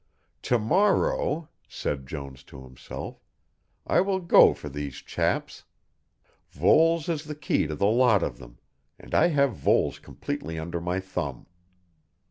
"To 0.41 0.57
morrow," 0.57 1.49
said 1.69 2.07
Jones 2.07 2.41
to 2.45 2.63
himself, 2.63 3.23
"I 3.85 4.01
will 4.01 4.19
go 4.19 4.55
for 4.55 4.67
these 4.67 4.95
chaps. 4.95 5.65
Voles 6.49 7.07
is 7.07 7.25
the 7.25 7.35
key 7.35 7.67
to 7.67 7.75
the 7.75 7.85
lot 7.85 8.23
of 8.23 8.39
them, 8.39 8.57
and 8.97 9.13
I 9.13 9.27
have 9.27 9.53
Voles 9.53 9.99
completely 9.99 10.57
under 10.57 10.81
my 10.81 10.99
thumb." 10.99 11.45